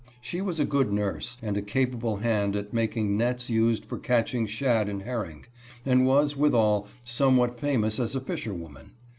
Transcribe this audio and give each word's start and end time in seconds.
She 0.19 0.41
was 0.41 0.59
a 0.59 0.65
good 0.65 0.91
nurse, 0.91 1.37
and 1.43 1.55
a 1.55 1.61
capital 1.61 2.17
hand 2.17 2.55
at 2.55 2.73
making 2.73 3.17
nets 3.17 3.51
used 3.51 3.85
for 3.85 3.99
catching 3.99 4.47
shad 4.47 4.89
and 4.89 5.03
herring, 5.03 5.45
and 5.85 6.07
was, 6.07 6.35
withal, 6.35 6.87
somewhat 7.03 7.59
famous 7.59 7.99
as 7.99 8.15
a 8.15 8.19
fisherwoman. 8.19 8.93